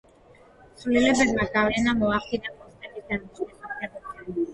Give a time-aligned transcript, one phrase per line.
[0.83, 4.03] ცვლილებებმა გავლენა მოახდინა პოსტების დანიშვნის უფლებაზე.